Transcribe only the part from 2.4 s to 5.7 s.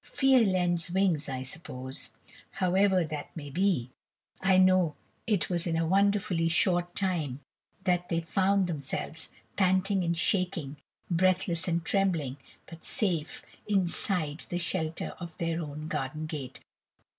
However that may be, I know it was